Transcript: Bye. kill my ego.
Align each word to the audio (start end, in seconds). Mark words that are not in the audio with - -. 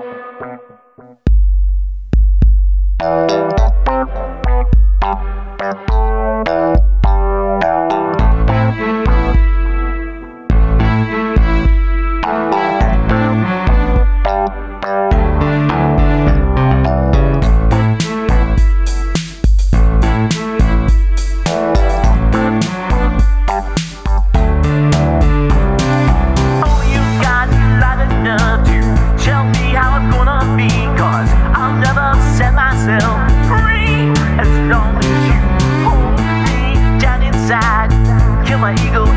Bye. 0.00 0.33
kill 38.54 38.60
my 38.60 38.72
ego. 38.86 39.13